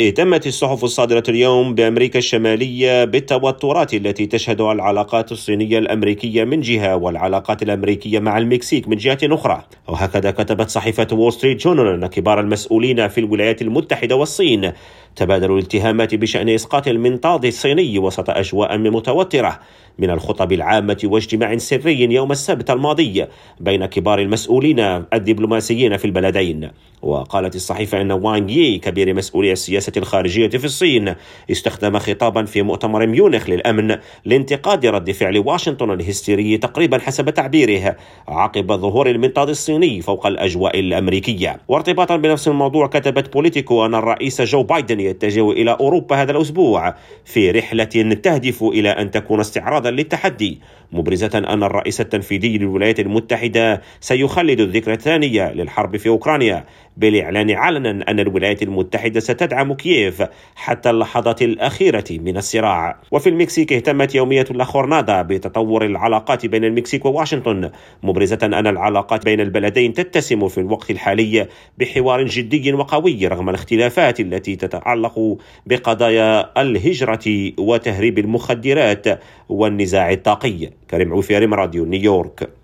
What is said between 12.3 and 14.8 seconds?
المسؤولين في الولايات المتحدة والصين